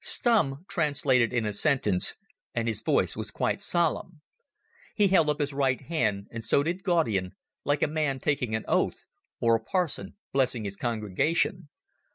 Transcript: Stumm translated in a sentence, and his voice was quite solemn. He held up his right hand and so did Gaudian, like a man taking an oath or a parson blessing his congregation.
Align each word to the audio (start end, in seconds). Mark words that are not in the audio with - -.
Stumm 0.03 0.65
translated 0.67 1.31
in 1.31 1.45
a 1.45 1.53
sentence, 1.53 2.15
and 2.55 2.67
his 2.67 2.81
voice 2.81 3.15
was 3.15 3.29
quite 3.29 3.61
solemn. 3.61 4.21
He 4.95 5.09
held 5.09 5.29
up 5.29 5.39
his 5.39 5.53
right 5.53 5.79
hand 5.79 6.25
and 6.31 6.43
so 6.43 6.63
did 6.63 6.81
Gaudian, 6.81 7.33
like 7.65 7.83
a 7.83 7.87
man 7.87 8.19
taking 8.19 8.55
an 8.55 8.65
oath 8.67 9.05
or 9.39 9.53
a 9.53 9.63
parson 9.63 10.15
blessing 10.33 10.63
his 10.63 10.75
congregation. 10.75 11.69